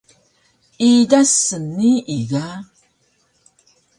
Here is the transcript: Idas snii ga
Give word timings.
Idas 0.91 1.31
snii 1.47 1.91
ga 2.31 2.45